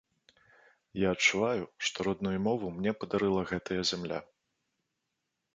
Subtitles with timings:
[1.01, 4.19] Я адчуваю, што родную мову мне падарыла гэтая зямля.